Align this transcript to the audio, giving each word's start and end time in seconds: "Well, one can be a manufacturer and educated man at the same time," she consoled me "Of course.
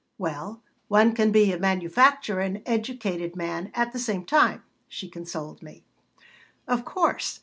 "Well, 0.17 0.63
one 0.87 1.13
can 1.13 1.31
be 1.31 1.51
a 1.53 1.59
manufacturer 1.59 2.41
and 2.41 2.63
educated 2.65 3.35
man 3.35 3.69
at 3.75 3.93
the 3.93 3.99
same 3.99 4.25
time," 4.25 4.63
she 4.87 5.07
consoled 5.07 5.61
me 5.61 5.83
"Of 6.67 6.83
course. 6.83 7.39